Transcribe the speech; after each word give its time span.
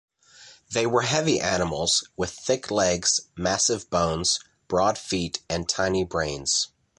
They 0.71 0.87
were 0.87 1.03
heavy 1.03 1.39
animals, 1.39 2.09
with 2.17 2.31
thick 2.31 2.71
legs, 2.71 3.19
massive 3.37 3.87
bones, 3.91 4.39
broad 4.67 4.97
feet, 4.97 5.41
and 5.47 5.69
tiny 5.69 6.03
brains. 6.03 6.69